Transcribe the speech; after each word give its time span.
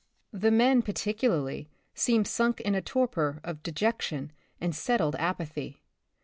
The 0.33 0.49
men, 0.49 0.81
particularly, 0.81 1.69
seem 1.93 2.25
sunk 2.25 2.59
in 2.59 2.73
a 2.73 2.81
torpor 2.81 3.39
of 3.43 3.61
dejection 3.61 4.31
and 4.59 4.73
settled 4.75 5.15
apa 5.19 5.45
thy. 5.53 5.77